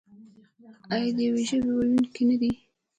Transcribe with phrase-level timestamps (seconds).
[0.93, 2.51] آیا د یوې ژبې ویونکي نه دي؟